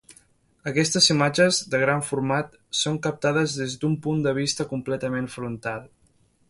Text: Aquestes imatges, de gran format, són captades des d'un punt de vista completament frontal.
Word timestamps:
Aquestes 0.69 1.09
imatges, 1.13 1.59
de 1.73 1.81
gran 1.83 2.01
format, 2.07 2.57
són 2.81 2.99
captades 3.05 3.59
des 3.61 3.79
d'un 3.83 3.95
punt 4.09 4.27
de 4.29 4.35
vista 4.43 4.69
completament 4.75 5.35
frontal. 5.37 5.89